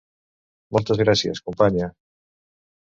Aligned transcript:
Moltes 0.77 1.01
gràcies, 1.03 1.45
companya. 1.53 1.95